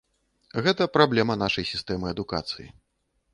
Гэта 0.67 0.87
праблема 0.95 1.35
нашай 1.43 1.67
сістэмы 1.73 2.07
адукацыі. 2.15 2.67